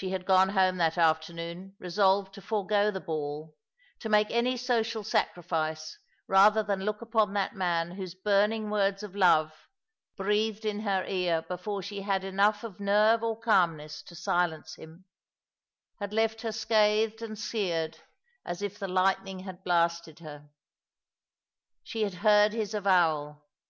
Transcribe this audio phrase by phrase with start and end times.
[0.00, 3.54] Bhe had gone home that afternoon resolved to forego the ball,
[3.98, 9.14] to make any social Bacrifice rather than look upon that man whose burning words of
[9.14, 9.52] love,
[10.16, 15.04] breathed in her ear before she had enough of nerve or calmness to silence him,
[16.00, 17.98] had left her scathed and Beared
[18.42, 20.48] as if the lightning had blasted her.
[21.82, 23.44] She had heard his avowal.